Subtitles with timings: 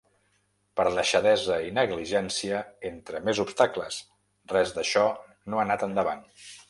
[0.79, 2.61] Per deixadesa i negligència,
[2.91, 4.01] entre més obstacles,
[4.55, 5.05] res d’això
[5.53, 6.25] no ha anat endavant.